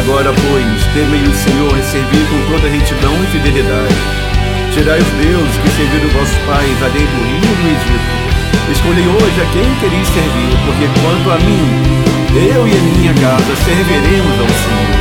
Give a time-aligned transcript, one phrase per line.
[0.00, 3.94] Agora, pois, temei o Senhor e servi com toda retidão e fidelidade.
[4.72, 8.72] Tirai os deuses que serviram vossos pais além do rio do Egito.
[8.72, 11.68] Escolhi hoje a quem quereis servir, porque quanto a mim,
[12.34, 14.99] eu e a minha casa serviremos ao Senhor.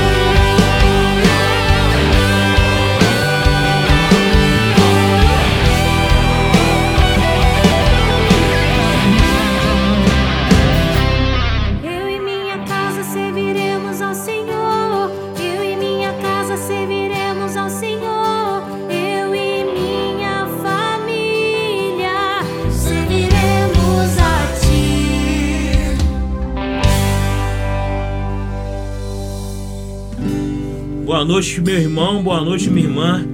[31.26, 33.26] Noite, meu irmão, boa noite, minha irmã.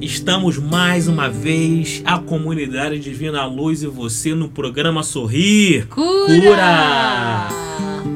[0.00, 5.86] Estamos mais uma vez, a comunidade Divina Luz e você no programa Sorrir.
[5.88, 6.26] Cura!
[6.26, 7.48] Cura!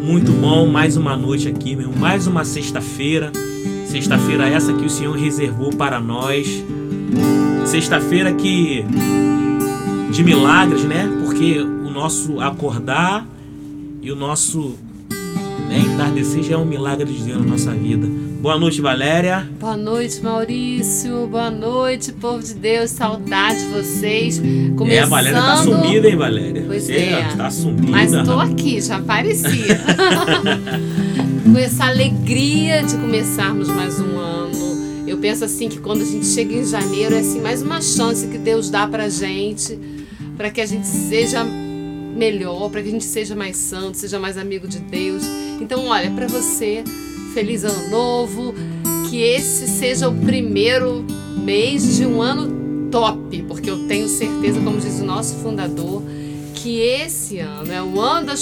[0.02, 1.90] Muito bom, mais uma noite aqui, meu.
[1.92, 3.32] Mais uma sexta-feira.
[3.86, 6.64] Sexta-feira essa que o Senhor reservou para nós.
[7.66, 8.84] Sexta-feira que
[10.10, 11.10] de milagres, né?
[11.24, 13.26] Porque o nosso acordar
[14.02, 14.76] e o nosso
[15.68, 15.78] Né?
[15.78, 18.06] Entardecer já é um milagre de Deus na nossa vida.
[18.44, 19.48] Boa noite, Valéria.
[19.58, 21.26] Boa noite, Maurício.
[21.28, 22.90] Boa noite, povo de Deus.
[22.90, 24.38] Saudade de vocês.
[24.38, 24.90] Começando...
[24.90, 26.64] É, a Valéria tá sumida, hein, Valéria?
[26.66, 27.28] Pois Você é.
[27.36, 27.90] Tá sumida.
[27.90, 29.80] Mas tô aqui, já aparecia.
[31.50, 35.04] Com essa alegria de começarmos mais um ano.
[35.06, 38.26] Eu penso assim que quando a gente chega em janeiro é assim mais uma chance
[38.26, 39.78] que Deus dá pra gente,
[40.36, 41.46] para que a gente seja
[42.14, 45.22] melhor, para que a gente seja mais santo, seja mais amigo de Deus.
[45.60, 46.84] Então, olha, para você
[47.32, 48.54] feliz ano novo,
[49.10, 51.04] que esse seja o primeiro
[51.36, 56.02] mês de um ano top, porque eu tenho certeza, como diz o nosso fundador,
[56.64, 58.32] que esse ano é o ano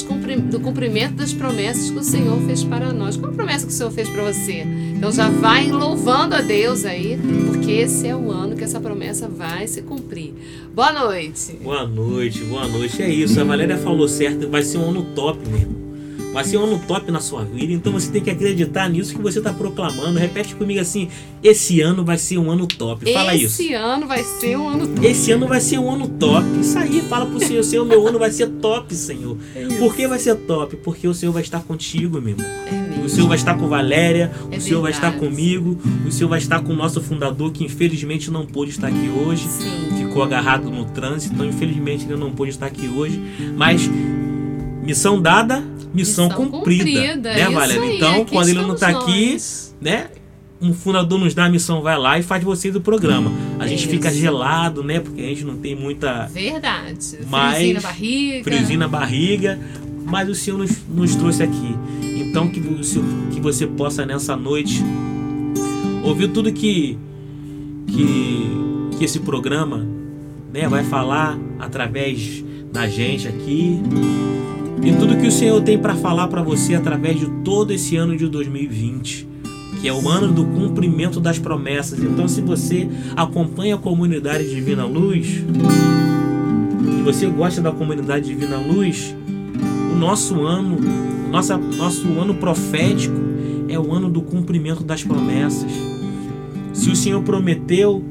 [0.48, 3.16] do cumprimento das promessas que o Senhor fez para nós.
[3.16, 4.64] Qual a promessa que o Senhor fez para você?
[4.96, 9.26] Então já vai louvando a Deus aí, porque esse é o ano que essa promessa
[9.26, 10.34] vai se cumprir.
[10.72, 11.58] Boa noite.
[11.64, 13.02] Boa noite, boa noite.
[13.02, 15.81] É isso, a Valéria falou certo, vai ser um ano top mesmo.
[16.32, 19.20] Vai ser um ano top na sua vida, então você tem que acreditar nisso que
[19.20, 20.18] você está proclamando.
[20.18, 21.08] Repete comigo assim:
[21.42, 23.12] esse ano vai ser um ano top.
[23.12, 23.62] Fala esse isso.
[23.62, 25.06] Esse ano vai ser um ano top.
[25.06, 26.46] Esse ano vai ser um ano top.
[26.60, 29.36] Isso aí, fala pro Senhor: Senhor, meu ano vai ser top, Senhor.
[29.54, 30.76] É Por que vai ser top?
[30.76, 32.46] Porque o Senhor vai estar contigo, meu irmão.
[32.46, 35.00] É o Senhor vai estar com Valéria, é o Senhor verdade.
[35.00, 38.70] vai estar comigo, o Senhor vai estar com o nosso fundador, que infelizmente não pôde
[38.70, 39.48] estar aqui hoje.
[39.48, 40.06] Sim.
[40.06, 43.20] Ficou agarrado no trânsito, então infelizmente ele não pôde estar aqui hoje.
[43.56, 43.90] Mas
[44.82, 47.82] missão dada, missão, missão cumprida, cumprida, né, Valéria?
[47.82, 49.36] Aí, então, quando ele não está aqui,
[49.80, 50.08] né?
[50.60, 53.32] Um fundador nos dá a missão, vai lá e faz você do programa.
[53.58, 55.00] A gente fica gelado, né?
[55.00, 56.26] Porque a gente não tem muita.
[56.26, 57.18] Verdade.
[57.28, 58.44] Mas, friozinho na barriga.
[58.44, 59.60] Friozinho na barriga.
[60.04, 61.76] Mas o Senhor nos, nos trouxe aqui.
[62.02, 64.84] Então, que, que você possa nessa noite
[66.02, 66.96] ouvir tudo que,
[67.88, 69.86] que, que esse programa
[70.52, 73.80] né, vai falar através da gente aqui
[74.84, 78.16] e tudo que o Senhor tem para falar para você através de todo esse ano
[78.16, 79.28] de 2020,
[79.80, 82.00] que é o ano do cumprimento das promessas.
[82.00, 85.44] Então, se você acompanha a comunidade Divina Luz
[86.98, 89.14] e você gosta da comunidade Divina Luz,
[89.92, 90.78] o nosso ano,
[91.30, 93.14] nossa, nosso ano profético
[93.68, 95.70] é o ano do cumprimento das promessas.
[96.72, 98.02] Se o Senhor prometeu,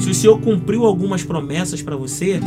[0.00, 2.40] se o Senhor cumpriu algumas promessas para você,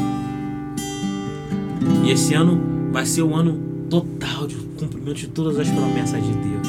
[2.04, 3.60] e esse ano vai ser o ano
[3.90, 6.68] total de cumprimento de todas as promessas de Deus.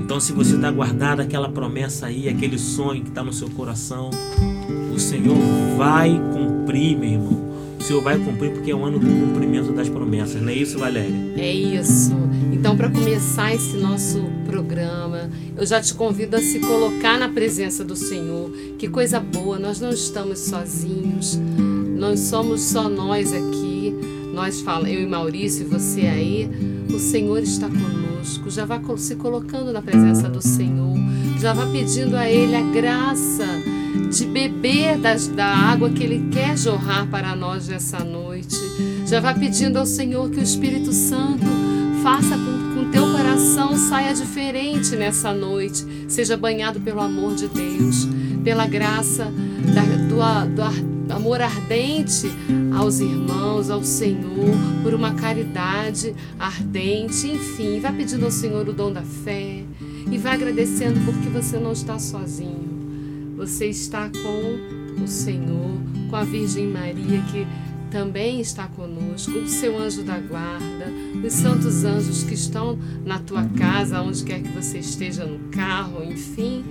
[0.00, 4.10] Então, se você está guardado aquela promessa aí, aquele sonho que está no seu coração,
[4.92, 5.36] o Senhor
[5.76, 7.50] vai cumprir, meu irmão.
[7.78, 10.78] O Senhor vai cumprir porque é o ano do cumprimento das promessas, não é isso,
[10.78, 11.14] Valéria?
[11.36, 12.12] É isso.
[12.52, 17.84] Então, para começar esse nosso programa, eu já te convido a se colocar na presença
[17.84, 18.50] do Senhor.
[18.78, 21.40] Que coisa boa, nós não estamos sozinhos,
[21.96, 23.69] não somos só nós aqui
[24.40, 26.50] nós fala, eu e Maurício você aí,
[26.88, 28.48] o Senhor está conosco.
[28.50, 30.96] Já vá se colocando na presença do Senhor.
[31.38, 33.44] Já vá pedindo a Ele a graça
[34.10, 38.56] de beber das, da água que Ele quer jorrar para nós nessa noite.
[39.06, 41.44] Já vá pedindo ao Senhor que o Espírito Santo
[42.02, 45.84] faça com que o teu coração saia diferente nessa noite.
[46.08, 48.08] Seja banhado pelo amor de Deus,
[48.42, 49.30] pela graça
[49.74, 52.26] da, do, do amor ardente
[52.80, 58.90] aos irmãos, ao Senhor, por uma caridade ardente, enfim, vai pedindo ao Senhor o dom
[58.90, 59.62] da fé
[60.10, 63.34] e vai agradecendo porque você não está sozinho.
[63.36, 65.78] Você está com o Senhor,
[66.08, 67.46] com a Virgem Maria que
[67.90, 70.86] também está conosco, o seu anjo da guarda,
[71.22, 76.02] os santos anjos que estão na tua casa, onde quer que você esteja, no carro,
[76.02, 76.64] enfim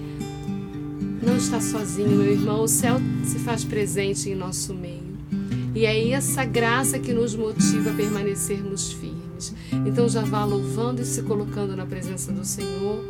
[1.22, 2.63] não está sozinho, meu irmão.
[2.63, 2.95] O céu
[3.25, 5.08] se faz presente em nosso meio.
[5.73, 9.53] E é essa graça que nos motiva a permanecermos firmes.
[9.85, 13.03] Então já vá louvando e se colocando na presença do Senhor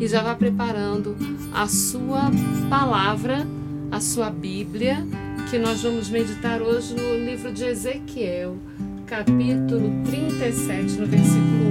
[0.00, 1.16] e já vá preparando
[1.52, 2.30] a sua
[2.68, 3.46] palavra,
[3.90, 5.06] a sua Bíblia,
[5.50, 8.56] que nós vamos meditar hoje no livro de Ezequiel,
[9.06, 11.64] capítulo 37, no versículo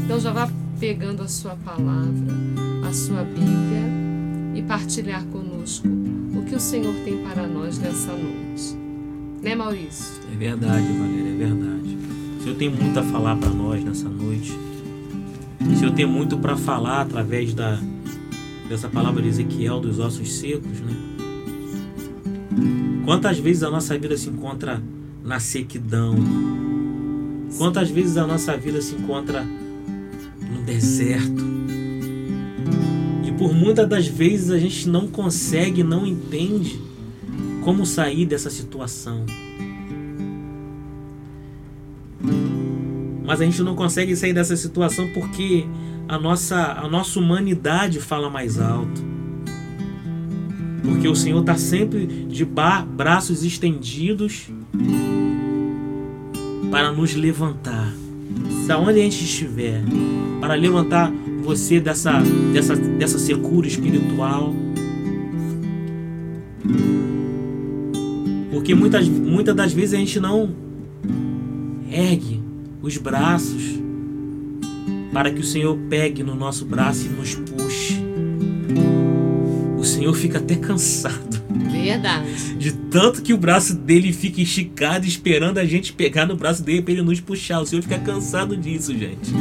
[0.00, 0.04] 1.
[0.04, 2.32] Então já vá pegando a sua palavra,
[2.88, 3.82] a sua Bíblia
[4.54, 5.86] e partilhar conosco
[6.36, 8.81] o que o Senhor tem para nós nessa noite.
[9.42, 10.22] Né, Maurício?
[10.32, 11.98] É verdade, Valéria, é verdade.
[12.38, 14.56] O Senhor tem muito a falar para nós nessa noite.
[15.60, 17.78] O Senhor tem muito para falar através da,
[18.68, 20.96] dessa palavra de Ezequiel, dos ossos secos, né?
[23.04, 24.80] Quantas vezes a nossa vida se encontra
[25.24, 26.14] na sequidão?
[27.58, 31.52] Quantas vezes a nossa vida se encontra no deserto?
[33.42, 36.78] por muitas das vezes a gente não consegue, não entende
[37.62, 39.24] como sair dessa situação.
[43.32, 45.64] mas a gente não consegue sair dessa situação porque
[46.06, 49.02] a nossa, a nossa humanidade fala mais alto.
[50.82, 54.50] Porque o Senhor está sempre de braços estendidos
[56.70, 57.90] para nos levantar,
[58.66, 59.82] da onde a gente estiver,
[60.38, 61.10] para levantar
[61.42, 62.20] você dessa,
[62.52, 64.54] dessa, dessa secura espiritual.
[68.62, 70.54] Porque muitas, muitas das vezes a gente não
[71.90, 72.40] ergue
[72.80, 73.60] os braços
[75.12, 77.98] para que o Senhor pegue no nosso braço e nos puxe.
[79.76, 81.42] O Senhor fica até cansado.
[81.72, 82.54] Verdade.
[82.54, 86.82] De tanto que o braço dele fica esticado esperando a gente pegar no braço dele
[86.82, 87.60] para ele nos puxar.
[87.60, 89.32] O Senhor fica cansado disso, gente.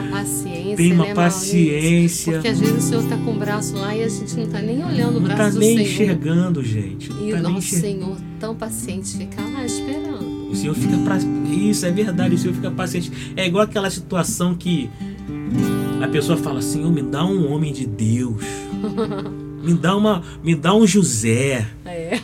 [0.00, 0.76] Uma paciência.
[0.76, 2.32] Tem uma né, paciência.
[2.34, 4.60] Porque às vezes o Senhor está com o braço lá e a gente não está
[4.60, 5.90] nem olhando o braço não tá do nem Senhor.
[5.90, 7.10] enxergando, gente.
[7.10, 7.76] Não e tá o nosso.
[7.76, 10.50] Senhor tão paciente fica lá esperando.
[10.50, 11.16] O Senhor fica pra...
[11.16, 13.10] Isso é verdade, o Senhor fica paciente.
[13.36, 14.88] É igual aquela situação que
[16.02, 18.42] a pessoa fala: Senhor, me dá um homem de Deus.
[19.62, 21.66] Me dá uma, me dá um José.
[21.84, 22.20] É.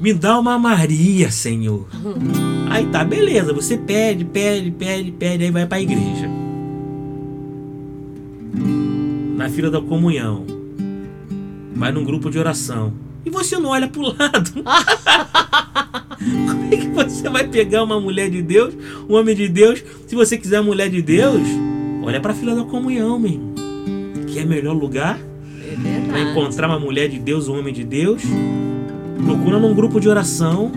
[0.00, 1.86] Me dá uma Maria, Senhor.
[2.70, 3.52] Aí tá, beleza.
[3.52, 6.47] Você pede, pede, pede, pede, aí vai para a igreja.
[9.48, 10.44] Na fila da comunhão.
[11.74, 12.92] Vai num grupo de oração.
[13.24, 14.52] E você não olha pro lado.
[16.20, 18.74] Como é que você vai pegar uma mulher de Deus,
[19.08, 19.82] um homem de Deus?
[20.06, 21.40] Se você quiser mulher de Deus,
[22.04, 23.54] olha para a fila da comunhão, meu irmão.
[24.26, 28.20] Que é melhor lugar é para encontrar uma mulher de Deus, um homem de Deus.
[29.24, 30.70] Procura num grupo de oração.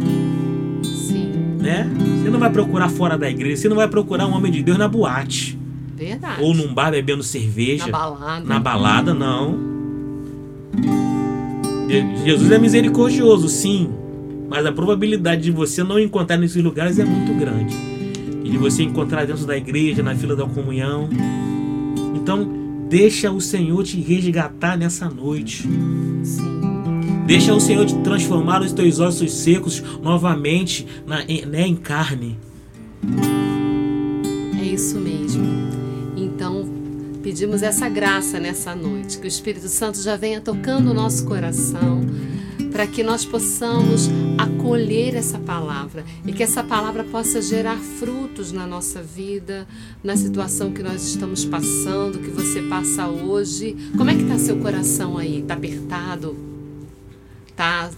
[0.82, 1.30] Sim.
[1.60, 1.90] Né?
[2.24, 4.78] Você não vai procurar fora da igreja, você não vai procurar um homem de Deus
[4.78, 5.60] na boate.
[6.06, 6.42] Verdade.
[6.44, 7.86] Ou num bar bebendo cerveja.
[7.86, 8.46] Na balada.
[8.46, 9.72] Na balada, não.
[12.26, 13.90] Jesus é misericordioso, sim.
[14.50, 17.76] Mas a probabilidade de você não encontrar nesses lugares é muito grande.
[18.44, 21.10] E de você encontrar dentro da igreja, na fila da comunhão.
[22.16, 25.66] Então, Deixa o Senhor te resgatar nessa noite.
[26.26, 26.60] Sim.
[27.26, 32.38] Deixa o Senhor te transformar os teus ossos secos novamente na, em, né, em carne.
[34.60, 35.46] É isso mesmo.
[36.22, 36.64] Então,
[37.24, 42.02] pedimos essa graça nessa noite, que o Espírito Santo já venha tocando o nosso coração
[42.72, 48.66] para que nós possamos acolher essa palavra e que essa palavra possa gerar frutos na
[48.66, 49.68] nossa vida,
[50.04, 53.76] na situação que nós estamos passando, que você passa hoje.
[53.98, 55.42] Como é que está seu coração aí?
[55.42, 56.38] Está apertado?
[57.48, 57.92] Está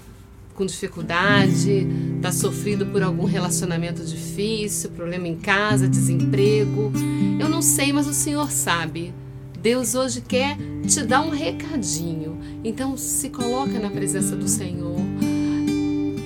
[0.53, 1.87] com dificuldade?
[2.15, 6.91] Está sofrendo por algum relacionamento difícil, problema em casa, desemprego?
[7.39, 9.13] Eu não sei, mas o Senhor sabe.
[9.61, 10.57] Deus hoje quer
[10.87, 12.37] te dar um recadinho.
[12.63, 14.97] Então se coloca na presença do Senhor.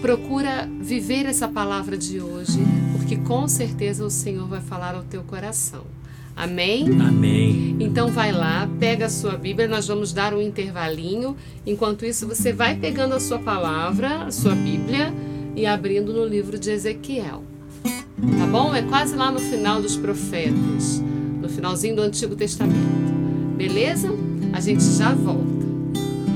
[0.02, 2.60] Procura viver essa palavra de hoje,
[2.94, 5.84] porque com certeza o Senhor vai falar ao teu coração.
[6.38, 6.86] Amém?
[7.02, 7.76] Amém.
[7.80, 11.36] Então vai lá, pega a sua Bíblia, nós vamos dar um intervalinho.
[11.66, 15.12] Enquanto isso, você vai pegando a sua palavra, a sua Bíblia
[15.56, 17.44] e abrindo no livro de Ezequiel.
[17.84, 18.74] Tá bom?
[18.74, 21.04] É quase lá no final dos profetas,
[21.42, 22.78] no finalzinho do Antigo Testamento.
[23.58, 24.14] Beleza?
[24.54, 25.58] A gente já volta.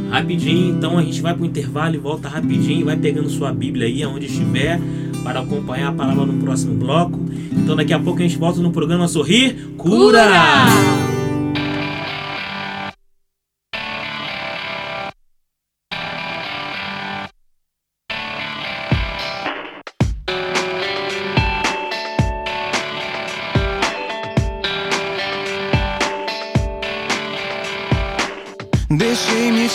[0.10, 2.86] Rapidinho, então a gente vai para o intervalo e volta rapidinho.
[2.86, 4.80] Vai pegando sua Bíblia aí, aonde estiver,
[5.24, 7.21] para acompanhar a palavra no próximo bloco.
[7.52, 10.28] Então daqui a pouco a gente volta no programa Sorrir Cura!
[10.28, 11.12] Cura!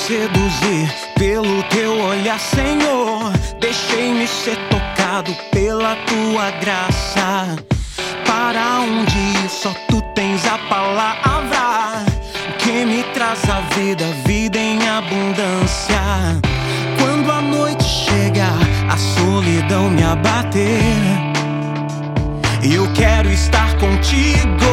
[0.06, 3.32] seduzir pelo teu olhar, Senhor.
[3.60, 4.95] Deixei-me ser tocado
[5.50, 7.56] pela tua graça.
[8.26, 12.04] Para onde só tu tens a palavra
[12.58, 16.00] que me traz a vida, vida em abundância.
[17.00, 18.48] Quando a noite chega,
[18.90, 20.92] a solidão me abater.
[22.62, 24.66] Eu quero estar contigo.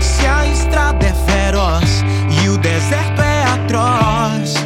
[0.00, 2.04] Se a estrada é feroz
[2.42, 4.63] e o deserto é atroz.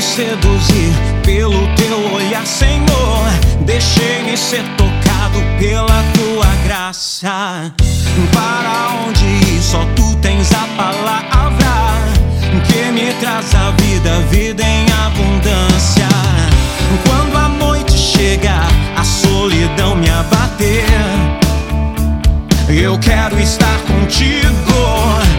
[0.00, 0.92] Deixei-me seduzir
[1.22, 3.22] pelo teu olhar, Senhor.
[3.66, 7.70] Deixei-me ser tocado pela tua graça.
[8.32, 11.66] Para onde ir, só tu tens a palavra
[12.66, 16.08] que me traz a vida, vida em abundância.
[17.06, 18.54] Quando a noite chega,
[18.96, 20.86] a solidão me abater.
[22.68, 25.29] Eu quero estar contigo.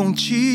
[0.00, 0.49] Estar contigo.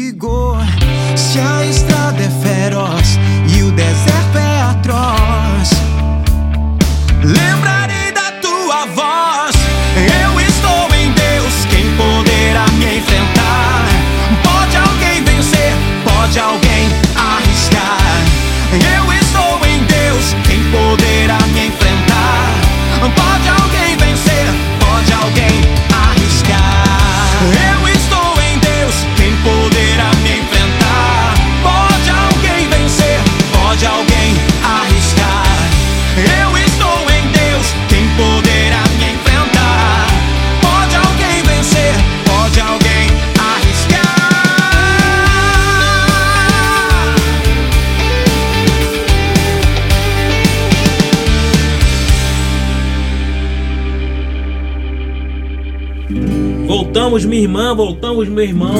[57.15, 58.75] Voltamos, minha irmã, voltamos, meu irmão.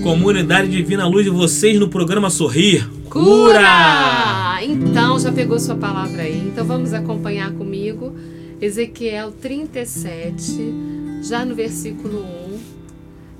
[0.00, 2.88] Comunidade Divina Luz de vocês no programa Sorrir.
[3.10, 4.62] Cura!
[4.62, 6.38] Então, já pegou sua palavra aí.
[6.38, 8.14] Então, vamos acompanhar comigo.
[8.60, 10.72] Ezequiel 37,
[11.20, 12.58] já no versículo 1,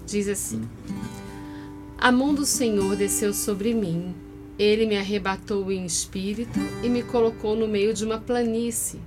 [0.04, 0.62] diz assim:
[1.96, 4.12] A mão do Senhor desceu sobre mim.
[4.58, 8.98] Ele me arrebatou em espírito e me colocou no meio de uma planície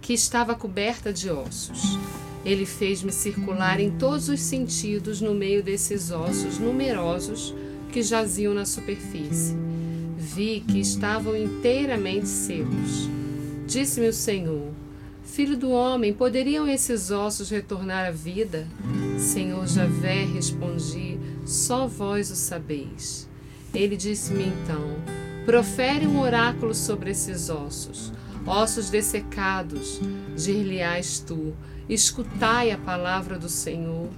[0.00, 1.98] que estava coberta de ossos.
[2.44, 7.54] Ele fez-me circular em todos os sentidos no meio desses ossos numerosos
[7.92, 9.56] que jaziam na superfície.
[10.16, 13.08] Vi que estavam inteiramente secos.
[13.66, 14.72] Disse-me o Senhor:
[15.22, 18.66] Filho do homem, poderiam esses ossos retornar à vida?
[19.18, 23.28] Senhor Javé, respondi: Só vós o sabeis.
[23.72, 24.96] Ele disse-me então:
[25.44, 28.12] Profere um oráculo sobre esses ossos,
[28.46, 30.00] ossos dessecados,
[30.36, 31.54] dir-lhe-ás tu:
[31.92, 34.08] Escutai a palavra do Senhor.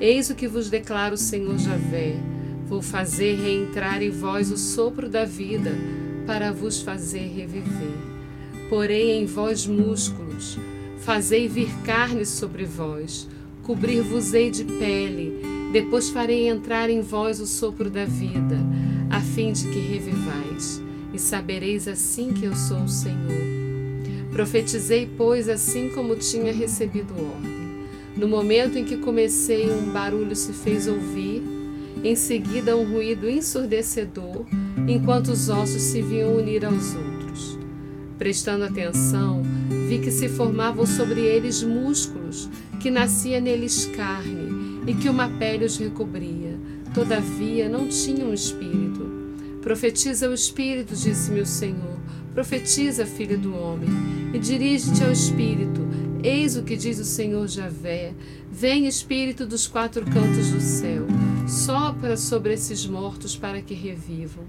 [0.00, 2.16] Eis o que vos declara o Senhor Javé:
[2.66, 5.70] Vou fazer reentrar em vós o sopro da vida,
[6.26, 7.96] para vos fazer reviver.
[8.68, 10.58] Porei em vós músculos,
[10.98, 13.28] fazei vir carne sobre vós,
[13.62, 15.42] cobrir-vos-ei de pele,
[15.72, 18.58] depois farei entrar em vós o sopro da vida,
[19.10, 20.82] a fim de que revivais,
[21.14, 23.55] e sabereis assim que eu sou o Senhor.
[24.36, 27.86] Profetizei, pois, assim como tinha recebido ordem.
[28.14, 31.42] No momento em que comecei, um barulho se fez ouvir,
[32.04, 34.44] em seguida, um ruído ensurdecedor,
[34.86, 37.58] enquanto os ossos se vinham unir aos outros.
[38.18, 39.42] Prestando atenção,
[39.88, 45.64] vi que se formavam sobre eles músculos, que nascia neles carne, e que uma pele
[45.64, 46.58] os recobria.
[46.92, 49.10] Todavia, não tinham espírito.
[49.62, 51.96] Profetiza o espírito, disse-me o Senhor.
[52.36, 53.88] Profetiza, filho do homem,
[54.34, 55.80] e dirige-te ao espírito.
[56.22, 58.12] Eis o que diz o Senhor Javé:
[58.52, 61.06] Vem, espírito dos quatro cantos do céu,
[61.48, 64.44] sopra sobre esses mortos para que revivam.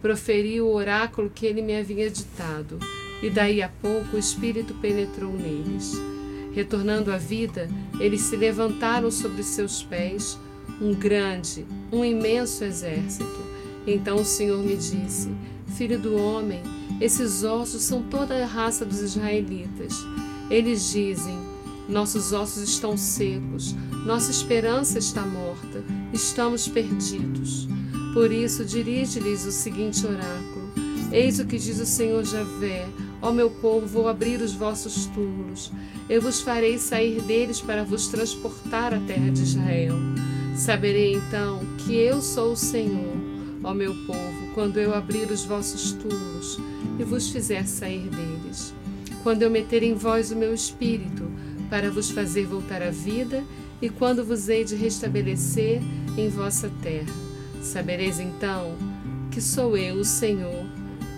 [0.00, 2.78] Proferi o oráculo que ele me havia ditado,
[3.20, 5.92] e daí a pouco o espírito penetrou neles.
[6.52, 7.68] Retornando à vida,
[7.98, 10.38] eles se levantaram sobre seus pés,
[10.80, 13.42] um grande, um imenso exército.
[13.84, 15.34] Então o Senhor me disse:
[15.76, 16.62] Filho do homem,
[17.04, 19.92] esses ossos são toda a raça dos israelitas.
[20.48, 21.38] Eles dizem:
[21.86, 23.74] Nossos ossos estão secos,
[24.06, 27.68] nossa esperança está morta, estamos perdidos.
[28.14, 30.72] Por isso, dirige-lhes o seguinte oráculo:
[31.12, 32.88] Eis o que diz o Senhor Javé:
[33.20, 35.70] Ó meu povo, vou abrir os vossos túmulos.
[36.08, 39.94] Eu vos farei sair deles para vos transportar à terra de Israel.
[40.56, 43.14] Saberei então que eu sou o Senhor,
[43.62, 46.58] ó meu povo, quando eu abrir os vossos túmulos
[46.98, 48.72] e vos fizer sair deles.
[49.22, 51.30] Quando eu meter em vós o meu espírito,
[51.68, 53.42] para vos fazer voltar à vida,
[53.82, 55.82] e quando vos hei de restabelecer
[56.16, 57.12] em vossa terra.
[57.60, 58.76] Sabereis então
[59.30, 60.64] que sou eu, o Senhor,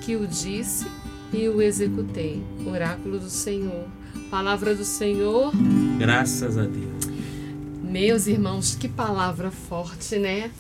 [0.03, 0.87] que o disse
[1.33, 2.42] e o executei.
[2.66, 3.87] Oráculo do Senhor.
[4.31, 5.53] Palavra do Senhor.
[5.99, 7.07] Graças a Deus.
[7.83, 10.51] Meus irmãos, que palavra forte, né?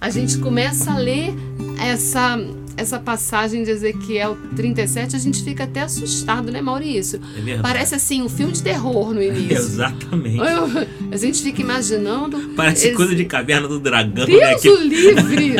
[0.00, 1.34] A gente começa a ler
[1.80, 2.38] essa
[2.78, 7.18] essa passagem de Ezequiel 37, a gente fica até assustado, né, Maurício?
[7.34, 7.62] É verdade.
[7.62, 9.56] Parece assim um filme de terror no início.
[9.56, 10.36] Exatamente.
[10.36, 12.50] Eu- A gente fica imaginando.
[12.54, 14.34] Parece esse- coisa de caverna do dragão, né?
[14.50, 15.56] Deus Que- o livre!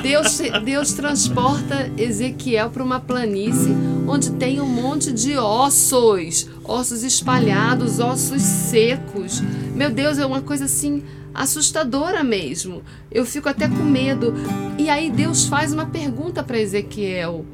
[0.00, 3.74] Deus, Deus transporta Ezequiel para uma planície
[4.06, 9.42] onde tem um monte de ossos, ossos espalhados, ossos secos.
[9.74, 11.02] Meu Deus, é uma coisa assim
[11.34, 12.82] assustadora mesmo.
[13.10, 14.34] Eu fico até com medo.
[14.78, 17.44] E aí Deus faz uma pergunta para Ezequiel.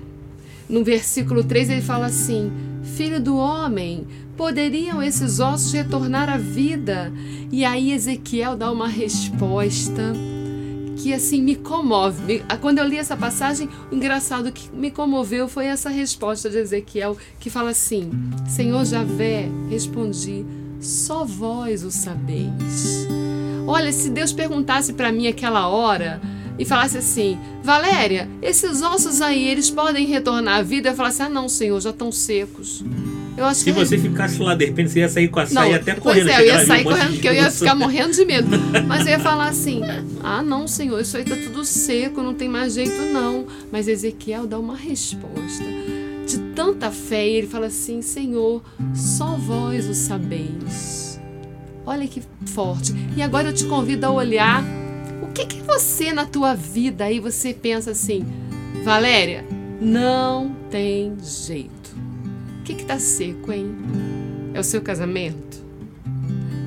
[0.69, 2.51] No versículo 3 ele fala assim:
[2.83, 7.13] Filho do homem, poderiam esses ossos retornar à vida?
[7.51, 10.13] E aí Ezequiel dá uma resposta
[10.99, 12.43] que assim me comove.
[12.61, 17.17] Quando eu li essa passagem, o engraçado que me comoveu foi essa resposta de Ezequiel
[17.39, 18.11] que fala assim:
[18.49, 20.45] Senhor Javé, respondi,
[20.81, 22.98] só vós o sabeis.
[23.69, 26.23] Olha, se Deus perguntasse para mim aquela hora
[26.59, 30.89] e falasse assim: Valéria, esses ossos aí, eles podem retornar à vida?
[30.89, 32.83] Eu falasse: Ah, não, Senhor, já estão secos.
[33.37, 33.73] Eu acho Se que...
[33.73, 36.25] você ficasse lá, de repente, você ia sair com a saia até correndo.
[36.25, 38.49] Pois é, eu ia sair correndo, porque eu ia ficar morrendo de medo.
[38.89, 39.83] Mas eu ia falar assim:
[40.25, 43.45] ah, não, Senhor, isso aí tá tudo seco, não tem mais jeito, não.
[43.71, 45.63] Mas Ezequiel dá uma resposta
[46.27, 48.63] de tanta fé, e ele fala assim: Senhor,
[48.95, 51.08] só vós o sabeis.
[51.89, 52.93] Olha que forte.
[53.17, 54.63] E agora eu te convido a olhar
[55.23, 58.27] o que que você na tua vida aí você pensa assim,
[58.85, 59.43] Valéria,
[59.81, 61.97] não tem jeito
[62.63, 63.75] que está seco, hein?
[64.53, 65.65] É o seu casamento?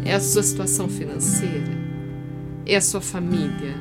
[0.03, 1.69] É a sua situação financeira?
[2.65, 3.75] É a sua família?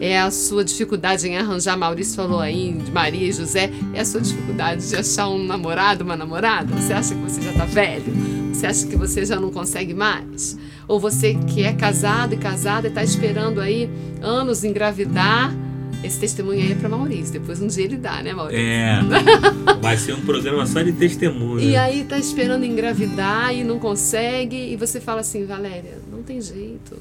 [0.00, 4.22] É a sua dificuldade em arranjar, Maurício falou aí, Maria e José, é a sua
[4.22, 6.74] dificuldade de achar um namorado, uma namorada?
[6.74, 8.45] Você acha que você já está velho?
[8.52, 10.56] Você acha que você já não consegue mais?
[10.88, 13.90] Ou você que é casado e casada e está esperando aí
[14.22, 15.54] anos engravidar
[16.02, 17.32] esse testemunho aí é para Maurício.
[17.32, 18.64] Depois um dia ele dá, né, Maurício?
[18.64, 19.00] É.
[19.80, 21.60] Vai ser um programa só de testemunho.
[21.60, 24.56] E aí tá esperando engravidar e não consegue.
[24.56, 26.96] E você fala assim, Valéria, não tem jeito.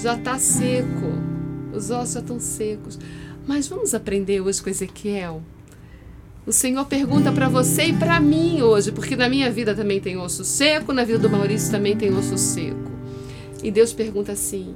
[0.00, 1.12] Já tá seco.
[1.72, 2.98] Os ossos já estão secos.
[3.46, 5.42] Mas vamos aprender hoje com Ezequiel.
[6.44, 10.16] O Senhor pergunta para você e para mim hoje, porque na minha vida também tem
[10.16, 12.90] osso seco, na vida do Maurício também tem osso seco.
[13.62, 14.74] E Deus pergunta assim: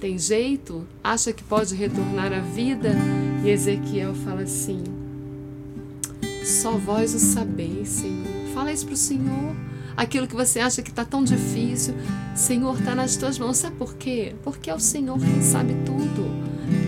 [0.00, 0.86] tem jeito?
[1.02, 2.94] Acha que pode retornar à vida?
[3.44, 4.84] E Ezequiel fala assim:
[6.44, 8.54] Só vós o sabeis, Senhor.
[8.54, 9.56] Fala isso para o Senhor.
[9.96, 11.94] Aquilo que você acha que está tão difícil,
[12.36, 13.56] Senhor, está nas tuas mãos.
[13.56, 14.36] Sabe por quê?
[14.44, 16.30] Porque é o Senhor quem sabe tudo.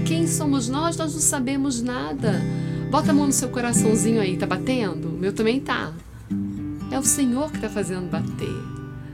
[0.07, 0.97] Quem somos nós?
[0.97, 2.41] Nós não sabemos nada.
[2.95, 5.09] Bota a mão no seu coraçãozinho aí, tá batendo?
[5.09, 5.93] O meu também tá.
[6.93, 8.57] É o Senhor que está fazendo bater.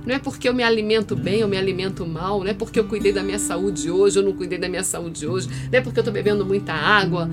[0.04, 2.84] Não é porque eu me alimento bem ou me alimento mal, não é porque eu
[2.84, 5.98] cuidei da minha saúde hoje ou não cuidei da minha saúde hoje, não é porque
[5.98, 7.26] eu estou bebendo muita água.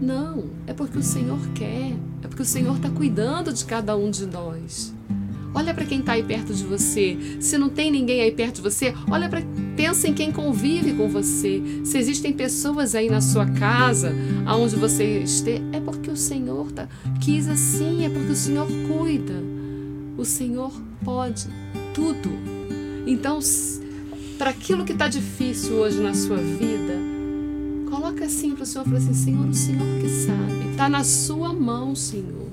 [0.00, 4.10] Não, é porque o Senhor quer, é porque o Senhor está cuidando de cada um
[4.10, 4.92] de nós.
[5.54, 7.16] Olha para quem está aí perto de você.
[7.40, 9.42] Se não tem ninguém aí perto de você, olha para
[9.76, 11.62] pensa em quem convive com você.
[11.84, 14.12] Se existem pessoas aí na sua casa,
[14.44, 16.86] aonde você esteja, é porque o Senhor tá,
[17.20, 19.42] quis assim, é porque o Senhor cuida.
[20.18, 20.70] O Senhor
[21.02, 21.46] pode
[21.94, 22.28] tudo.
[23.06, 23.38] Então,
[24.36, 26.94] para aquilo que está difícil hoje na sua vida,
[27.88, 31.52] coloca assim para o Senhor, fala assim, Senhor, o Senhor que sabe, está na sua
[31.54, 32.48] mão, Senhor.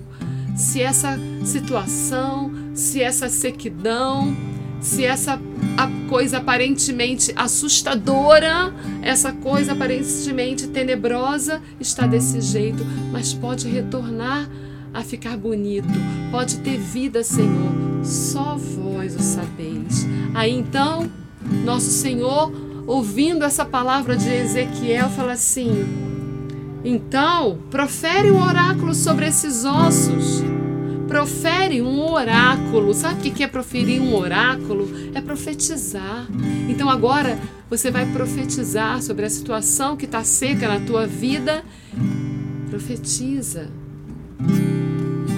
[0.55, 2.46] Se essa situação,
[2.77, 4.37] se essa sequidão,
[4.79, 5.41] se essa
[6.07, 14.47] coisa aparentemente assustadora, essa coisa aparentemente tenebrosa está desse jeito, mas pode retornar
[14.93, 15.89] a ficar bonito,
[16.31, 17.75] pode ter vida, Senhor.
[18.03, 20.05] Só vós o sabeis.
[20.33, 21.09] Aí então,
[21.65, 22.53] nosso Senhor,
[22.85, 25.83] ouvindo essa palavra de Ezequiel, fala assim:
[26.85, 30.46] então, profere um oráculo sobre esses ossos.
[31.07, 32.93] Profere um oráculo.
[32.93, 34.89] Sabe o que é proferir um oráculo?
[35.13, 36.27] É profetizar.
[36.67, 37.39] Então agora
[37.69, 41.63] você vai profetizar sobre a situação que está seca na tua vida.
[42.69, 43.69] Profetiza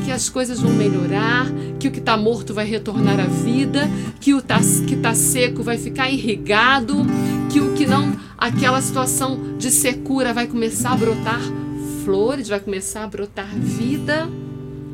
[0.04, 1.46] que as coisas vão melhorar,
[1.80, 3.88] que o que está morto vai retornar à vida,
[4.20, 7.06] que o tá, que está seco vai ficar irrigado,
[7.52, 11.42] que o que não, aquela situação de secura vai começar a brotar
[12.04, 14.28] flores, vai começar a brotar vida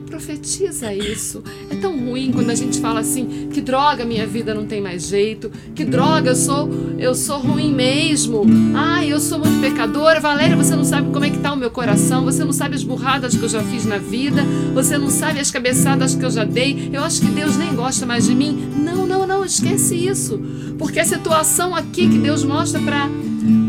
[0.05, 1.43] profetiza isso.
[1.69, 5.07] É tão ruim quando a gente fala assim: que droga, minha vida não tem mais
[5.07, 8.43] jeito, que droga, eu sou, eu sou ruim mesmo.
[8.75, 10.19] Ai, eu sou muito pecadora.
[10.19, 12.83] Valéria, você não sabe como é que tá o meu coração, você não sabe as
[12.83, 16.43] burradas que eu já fiz na vida, você não sabe as cabeçadas que eu já
[16.43, 16.89] dei.
[16.93, 18.71] Eu acho que Deus nem gosta mais de mim.
[18.77, 20.39] Não, não, não, esquece isso.
[20.77, 23.09] Porque a situação aqui que Deus mostra para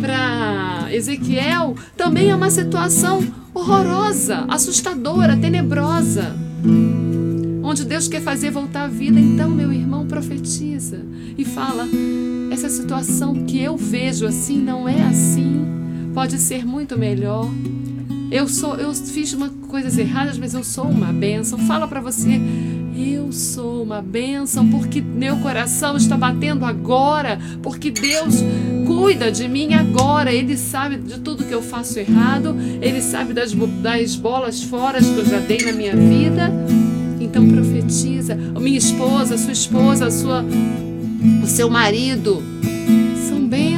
[0.01, 3.23] para Ezequiel também é uma situação
[3.57, 6.37] horrorosa, assustadora, tenebrosa.
[7.63, 11.01] Onde Deus quer fazer voltar a vida, então, meu irmão, profetiza
[11.39, 11.89] e fala:
[12.53, 15.65] essa situação que eu vejo assim não é assim,
[16.15, 17.51] pode ser muito melhor.
[18.31, 21.59] Eu sou, eu fiz uma, coisas erradas, mas eu sou uma bênção.
[21.61, 22.41] Fala para você,
[22.97, 28.37] eu sou uma bênção porque meu coração está batendo agora, porque Deus
[28.87, 30.33] cuida de mim agora.
[30.33, 35.17] Ele sabe de tudo que eu faço errado, ele sabe das, das bolas fora que
[35.19, 36.53] eu já dei na minha vida.
[37.21, 38.35] Então profetiza.
[38.35, 40.45] Minha esposa, sua esposa, sua,
[41.43, 42.43] o seu marido.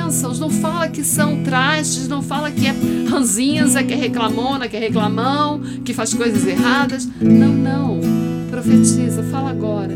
[0.08, 0.40] Bênçãos.
[0.40, 2.74] Não fala que são trastes, não fala que é
[3.06, 7.06] ranzinza, que é reclamona, que é reclamão, que faz coisas erradas.
[7.20, 8.00] Não, não.
[8.50, 9.94] Profetiza, fala agora.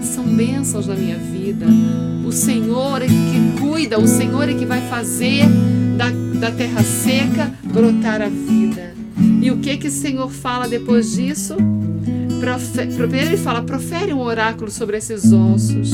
[0.00, 1.66] São bênçãos na minha vida.
[2.24, 5.44] O Senhor é que cuida, o Senhor é que vai fazer
[5.96, 6.08] da,
[6.38, 8.94] da terra seca brotar a vida.
[9.42, 11.56] E o que que o Senhor fala depois disso?
[12.38, 15.90] Profe, primeiro ele fala, profere um oráculo sobre esses ossos.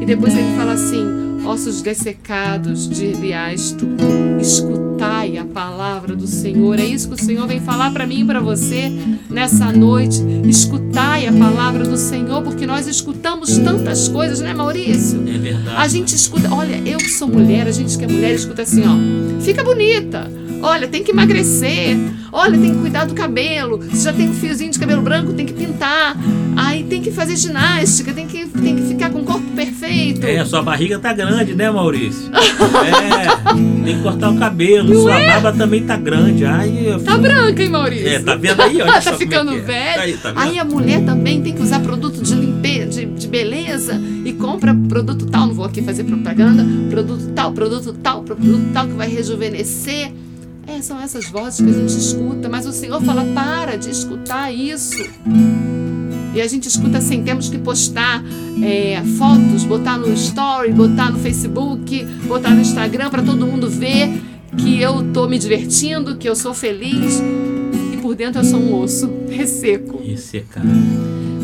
[0.00, 3.86] E depois ele fala assim, ossos dessecados, dir-lhe-ás tu,
[4.40, 6.78] escutai a palavra do Senhor.
[6.78, 8.90] É isso que o Senhor vem falar para mim e para você
[9.28, 10.18] nessa noite.
[10.44, 15.22] Escutai a palavra do Senhor, porque nós escutamos tantas coisas, né, Maurício?
[15.28, 15.76] É verdade.
[15.76, 18.82] A gente escuta, olha, eu que sou mulher, a gente que é mulher escuta assim,
[18.86, 20.41] ó, fica bonita.
[20.62, 21.96] Olha, tem que emagrecer.
[22.30, 23.82] Olha, tem que cuidar do cabelo.
[23.92, 26.16] Se já tem um fiozinho de cabelo branco, tem que pintar.
[26.56, 30.24] Aí tem que fazer ginástica, tem que, tem que ficar com o corpo perfeito.
[30.24, 32.30] É, sua barriga tá grande, né, Maurício?
[32.32, 34.94] é, tem que cortar o cabelo.
[34.94, 35.26] Não sua é?
[35.26, 36.44] barba também tá grande.
[36.44, 38.08] Ai, eu Tá branca, hein, Maurício?
[38.08, 38.80] É, tá vendo aí?
[38.82, 39.58] Olha tá é ficando é.
[39.58, 40.02] velho.
[40.02, 40.32] Aí, tá?
[40.36, 44.74] Aí a mulher também tem que usar produto de limpeza, de, de beleza e compra
[44.88, 45.48] produto tal.
[45.48, 46.64] Não vou aqui fazer propaganda.
[46.88, 50.12] Produto tal, produto tal, produto tal que vai rejuvenescer.
[50.66, 54.52] É, são essas vozes que a gente escuta, mas o Senhor fala: para de escutar
[54.52, 55.02] isso.
[56.34, 58.22] E a gente escuta assim: temos que postar
[58.62, 64.22] é, fotos, botar no story, botar no Facebook, botar no Instagram para todo mundo ver
[64.56, 67.22] que eu tô me divertindo, que eu sou feliz
[67.92, 70.00] e por dentro eu sou um osso resseco.
[70.04, 70.66] Esse cara.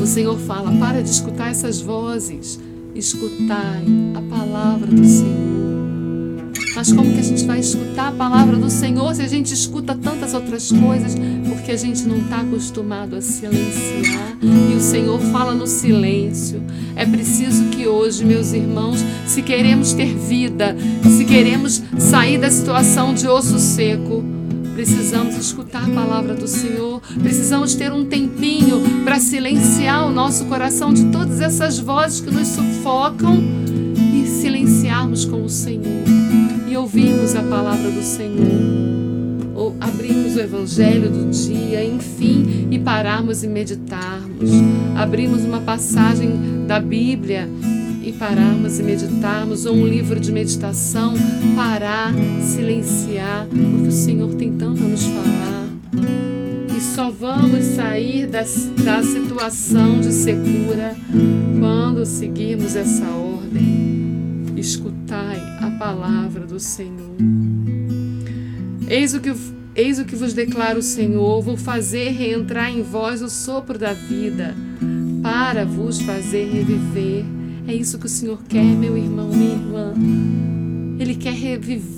[0.01, 2.59] O Senhor fala: para de escutar essas vozes,
[2.95, 5.58] escutai a palavra do Senhor.
[6.79, 9.97] Mas como que a gente vai escutar a palavra do Senhor se a gente escuta
[9.97, 11.13] tantas outras coisas?
[11.49, 14.39] Porque a gente não está acostumado a silenciar.
[14.41, 16.63] E o Senhor fala no silêncio.
[16.95, 20.77] É preciso que hoje, meus irmãos, se queremos ter vida,
[21.17, 24.25] se queremos sair da situação de osso seco,
[24.75, 30.95] Precisamos escutar a palavra do Senhor, precisamos ter um tempinho para silenciar o nosso coração
[30.95, 33.43] de todas essas vozes que nos sufocam
[34.15, 36.28] e silenciarmos com o Senhor
[36.69, 39.55] e ouvirmos a palavra do Senhor.
[39.55, 44.51] Ou abrirmos o evangelho do dia, enfim, e pararmos e meditarmos.
[44.95, 47.49] Abrimos uma passagem da Bíblia
[48.03, 51.15] e pararmos e meditarmos, ou um livro de meditação,
[51.57, 55.69] parar, silenciar, porque o Senhor tem tanto a nos falar.
[56.77, 58.41] E só vamos sair da,
[58.85, 60.95] da situação de secura
[61.59, 63.89] quando seguirmos essa ordem.
[64.57, 65.38] Escutai
[65.89, 67.17] palavra do Senhor.
[68.89, 69.35] Eis o que
[69.75, 73.93] Eis o que vos declara o Senhor: vou fazer reentrar em vós o sopro da
[73.93, 74.55] vida,
[75.23, 77.25] para vos fazer reviver.
[77.67, 79.95] É isso que o Senhor quer, meu irmão, minha irmã.
[80.99, 81.37] Ele quer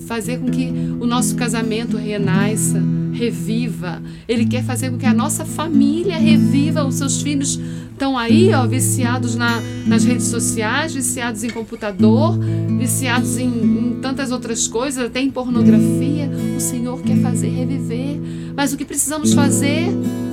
[0.07, 0.67] fazer com que
[1.01, 4.03] o nosso casamento renasça, reviva.
[4.29, 6.85] Ele quer fazer com que a nossa família reviva.
[6.85, 7.59] Os seus filhos
[8.01, 12.39] estão aí, ó, viciados na, nas redes sociais, viciados em computador,
[12.79, 16.31] viciados em, em tantas outras coisas, até em pornografia.
[16.57, 18.19] O Senhor quer fazer reviver.
[18.57, 19.89] Mas o que precisamos fazer?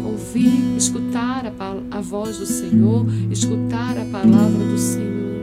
[0.06, 5.42] Ouvir, escutar a, a voz do Senhor, escutar a palavra do Senhor.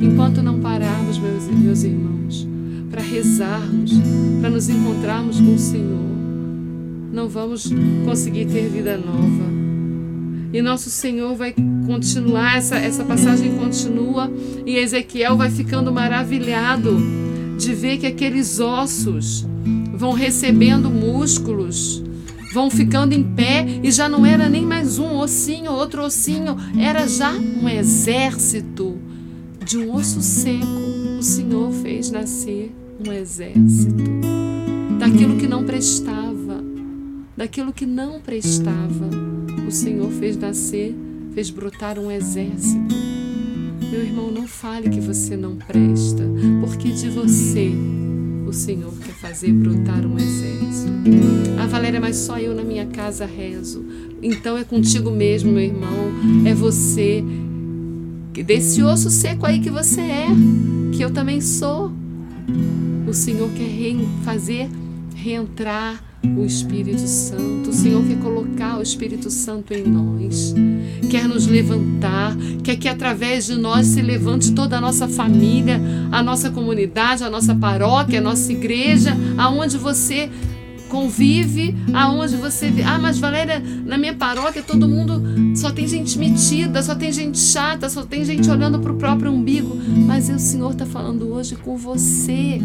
[0.00, 2.46] Enquanto não pararmos, meus, meus irmãos,
[2.88, 3.90] para rezarmos,
[4.40, 6.12] para nos encontrarmos com o Senhor,
[7.12, 7.68] não vamos
[8.04, 9.61] conseguir ter vida nova.
[10.52, 11.54] E nosso Senhor vai
[11.86, 14.30] continuar, essa, essa passagem continua,
[14.66, 16.96] e Ezequiel vai ficando maravilhado
[17.58, 19.46] de ver que aqueles ossos
[19.94, 22.02] vão recebendo músculos,
[22.52, 27.06] vão ficando em pé, e já não era nem mais um ossinho, outro ossinho, era
[27.08, 28.98] já um exército
[29.64, 30.66] de um osso seco,
[31.18, 32.70] o Senhor fez nascer
[33.06, 33.94] um exército.
[34.98, 36.41] Daquilo que não prestava,
[37.36, 39.08] daquilo que não prestava,
[39.66, 40.94] o Senhor fez nascer,
[41.34, 42.94] fez brotar um exército.
[43.90, 46.24] Meu irmão, não fale que você não presta,
[46.60, 47.72] porque de você
[48.46, 50.92] o Senhor quer fazer brotar um exército.
[51.58, 53.84] Ah, Valéria, mas só eu na minha casa rezo.
[54.22, 56.12] Então é contigo mesmo, meu irmão.
[56.46, 57.24] É você
[58.44, 60.26] desse osso seco aí que você é,
[60.94, 61.92] que eu também sou.
[63.06, 64.68] O Senhor quer fazer
[65.14, 67.70] reentrar o Espírito Santo.
[67.70, 70.54] O Senhor quer colocar o Espírito Santo em nós,
[71.10, 75.80] quer nos levantar, quer que através de nós se levante toda a nossa família,
[76.10, 80.30] a nossa comunidade, a nossa paróquia, a nossa igreja, aonde você
[80.92, 82.82] convive aonde você vê.
[82.82, 85.22] Ah, mas Valéria, na minha paróquia todo mundo
[85.56, 89.32] só tem gente metida, só tem gente chata, só tem gente olhando para o próprio
[89.32, 89.74] umbigo.
[90.06, 92.60] Mas o Senhor está falando hoje com você.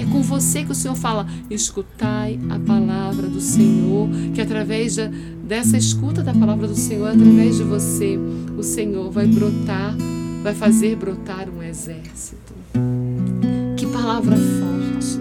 [0.00, 5.06] É com você que o Senhor fala: escutai a palavra do Senhor, que através de,
[5.46, 8.18] dessa escuta da palavra do Senhor, através de você,
[8.56, 9.94] o Senhor vai brotar,
[10.42, 12.54] vai fazer brotar um exército.
[13.76, 15.20] Que palavra forte!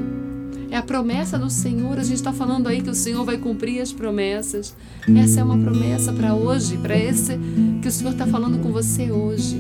[0.72, 2.00] É a promessa do Senhor.
[2.00, 4.74] A gente está falando aí que o Senhor vai cumprir as promessas.
[5.14, 7.38] Essa é uma promessa para hoje, para esse
[7.82, 9.60] que o Senhor está falando com você hoje.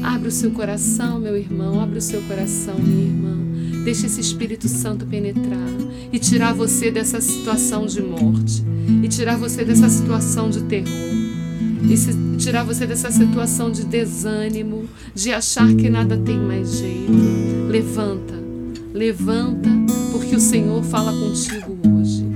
[0.00, 1.80] Abre o seu coração, meu irmão.
[1.80, 3.27] Abre o seu coração, minha irmã.
[3.84, 5.68] Deixe esse Espírito Santo penetrar
[6.12, 8.62] e tirar você dessa situação de morte,
[9.02, 10.88] e tirar você dessa situação de terror,
[11.82, 17.12] e tirar você dessa situação de desânimo, de achar que nada tem mais jeito.
[17.68, 18.34] Levanta,
[18.92, 19.68] levanta,
[20.12, 22.26] porque o Senhor fala contigo hoje.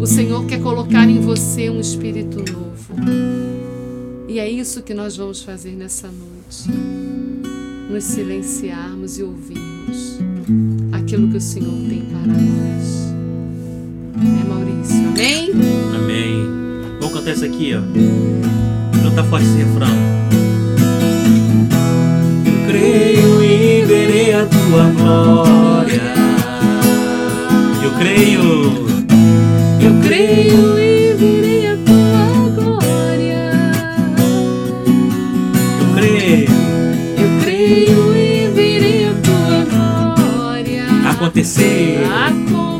[0.00, 2.74] O Senhor quer colocar em você um espírito novo.
[4.28, 6.78] E é isso que nós vamos fazer nessa noite.
[7.88, 10.18] Nos silenciarmos e ouvirmos
[10.92, 13.12] aquilo que o Senhor tem para nós.
[14.16, 15.50] É Maurício, amém?
[15.94, 16.48] Amém.
[17.00, 17.80] Vamos cantar isso aqui, ó.
[19.02, 19.88] Canta forte esse refrão.
[22.46, 26.02] Eu creio e verei a tua glória.
[27.82, 28.84] Eu creio.
[29.80, 30.83] Eu creio e
[41.14, 42.00] Acontecer.
[42.26, 42.74] acontecer.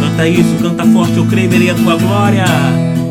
[0.00, 1.18] Canta isso, canta forte.
[1.18, 2.44] Eu creio e verei a tua glória.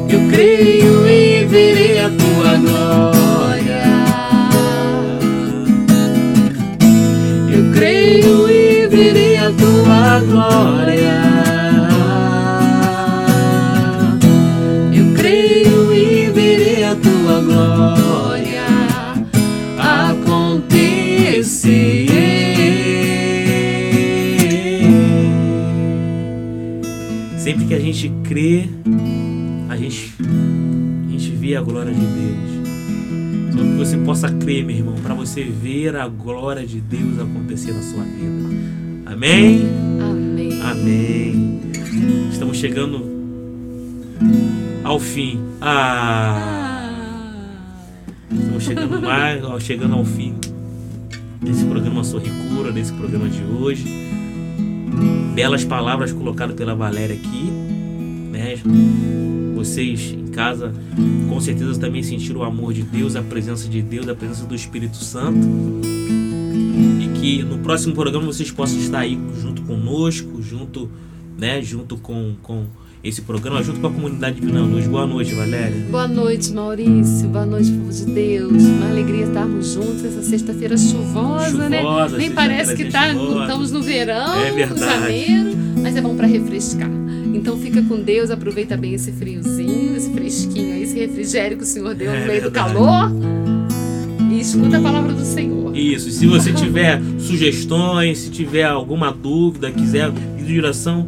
[0.10, 3.84] Eu creio e verei a tua glória.
[7.54, 11.41] Eu creio e verei a tua glória.
[28.02, 28.68] Gente crê,
[29.70, 30.16] a gente,
[31.08, 33.54] a gente vê a glória de Deus.
[33.54, 37.72] Só que você possa crer, meu irmão, para você ver a glória de Deus acontecer
[37.74, 38.50] na sua vida.
[39.06, 39.62] Amém?
[40.02, 40.62] Amém.
[40.64, 41.62] Amém.
[42.32, 43.06] Estamos chegando
[44.84, 45.40] ao fim.
[45.62, 46.98] Ah!
[48.32, 50.36] Estamos chegando mais, chegando ao fim
[51.40, 53.86] desse programa Sorri Cura, desse programa de hoje.
[55.36, 57.71] Belas palavras colocadas pela Valéria aqui,
[58.42, 58.56] né?
[59.56, 60.74] Vocês em casa
[61.30, 64.56] com certeza também sentiram o amor de Deus, a presença de Deus, a presença do
[64.56, 65.48] Espírito Santo.
[67.00, 70.90] E que no próximo programa vocês possam estar aí junto conosco, junto,
[71.38, 72.66] né, junto com, com
[73.04, 74.88] esse programa, junto com a comunidade Divina Luz.
[74.88, 75.86] Boa noite, Valéria.
[75.90, 77.28] Boa noite, Maurício.
[77.30, 78.64] Boa noite, povo de Deus.
[78.64, 81.82] Uma alegria estarmos juntos essa sexta-feira chuvosa, né?
[81.82, 83.42] Chuvosa, Nem sexta-feira parece que tá, chuvosa.
[83.42, 84.80] estamos no verão, É verdade.
[84.82, 87.01] janeiro, mas é bom para refrescar.
[87.34, 91.96] Então fica com Deus, aproveita bem esse friozinho, esse fresquinho esse refrigério que o Senhor
[91.96, 93.12] deu É no meio do calor.
[94.30, 95.76] E escuta a palavra do Senhor.
[95.76, 101.08] Isso, e se você tiver sugestões, se tiver alguma dúvida, quiser pedir direção,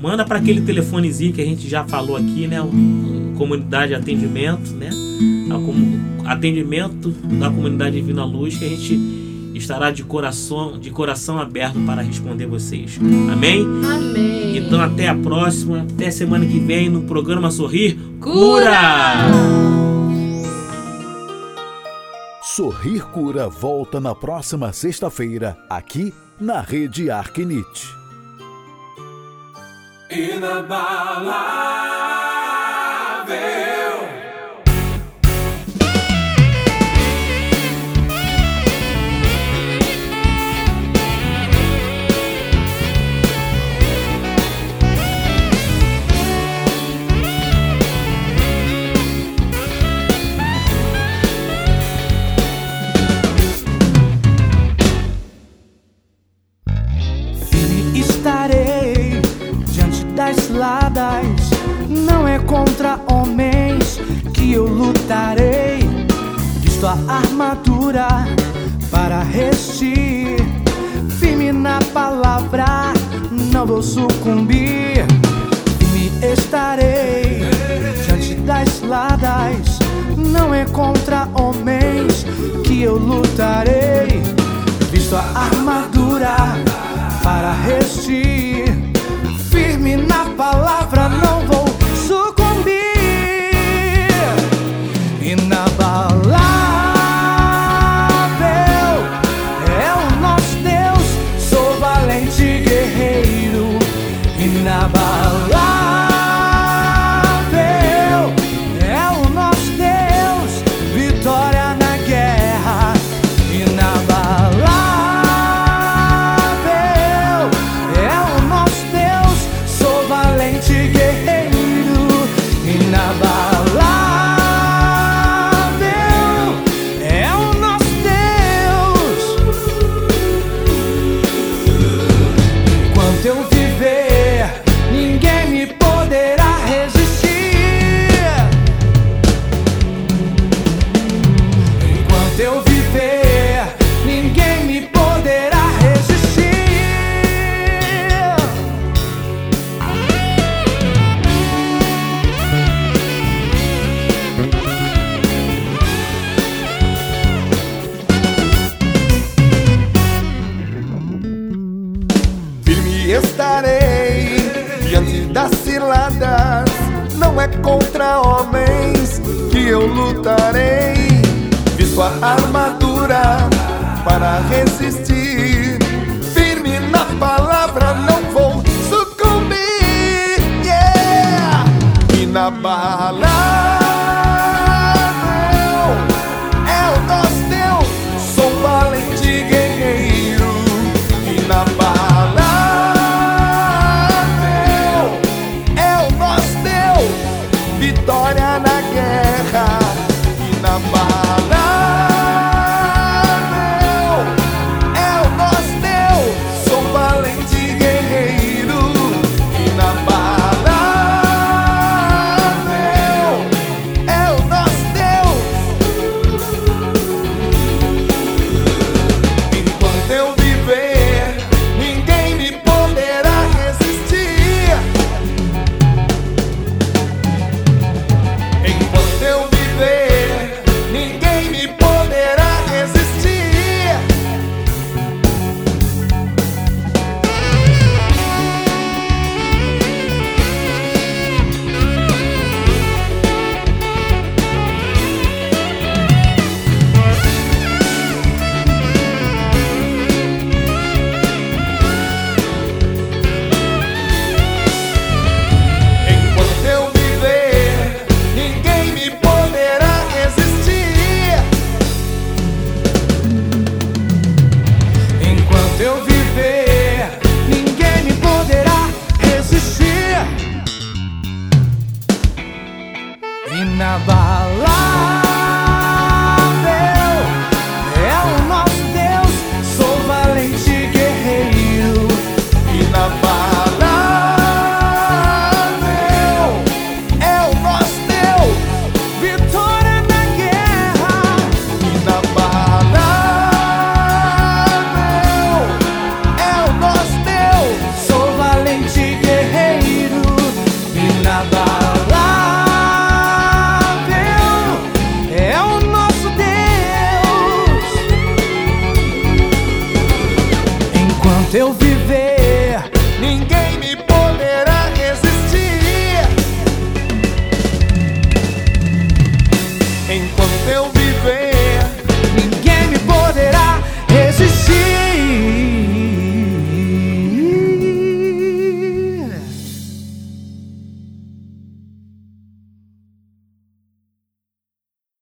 [0.00, 2.58] manda para aquele telefonezinho que a gente já falou aqui, né?
[3.36, 4.90] Comunidade Atendimento, né?
[6.24, 9.23] Atendimento da Comunidade Divina Luz, que a gente
[9.54, 12.98] estará de coração, de coração aberto para responder vocês.
[13.32, 13.64] Amém?
[13.84, 14.56] Amém.
[14.56, 19.28] Então até a próxima, até semana que vem no programa Sorrir Cura!
[22.42, 27.88] Sorrir Cura volta na próxima sexta-feira, aqui na Rede Arquinite.
[30.08, 30.46] Firme